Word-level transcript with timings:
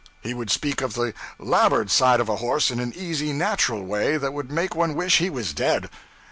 He 0.23 0.33
would 0.33 0.49
speak 0.49 0.81
of 0.81 0.95
the 0.95 1.13
'labboard' 1.37 1.91
side 1.91 2.19
of 2.19 2.27
a 2.27 2.37
horse 2.37 2.71
in 2.71 2.79
an 2.79 2.91
easy, 2.95 3.33
natural 3.33 3.83
way 3.83 4.17
that 4.17 4.33
would 4.33 4.49
make 4.51 4.73
one 4.75 4.95
wish 4.95 5.19
he 5.19 5.29
was 5.29 5.53
dead. 5.53 5.91